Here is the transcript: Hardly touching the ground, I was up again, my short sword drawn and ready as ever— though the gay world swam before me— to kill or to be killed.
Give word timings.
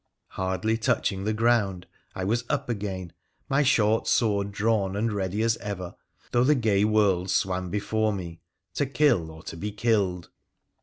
Hardly 0.29 0.79
touching 0.79 1.25
the 1.25 1.31
ground, 1.33 1.85
I 2.15 2.23
was 2.23 2.43
up 2.49 2.69
again, 2.69 3.13
my 3.47 3.61
short 3.61 4.07
sword 4.07 4.51
drawn 4.51 4.95
and 4.95 5.13
ready 5.13 5.43
as 5.43 5.57
ever— 5.57 5.93
though 6.31 6.43
the 6.43 6.55
gay 6.55 6.83
world 6.83 7.29
swam 7.29 7.69
before 7.69 8.11
me— 8.11 8.41
to 8.73 8.87
kill 8.87 9.29
or 9.29 9.43
to 9.43 9.55
be 9.55 9.71
killed. 9.71 10.31